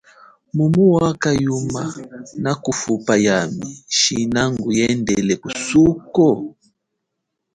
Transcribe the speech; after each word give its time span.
Mumu 0.55 0.83
wakha 0.95 1.31
yuma 1.43 1.83
nakufupa 2.43 3.13
yami 3.27 3.67
shina 3.97 4.41
nguyendele 4.51 5.33
kusuko? 5.43 6.25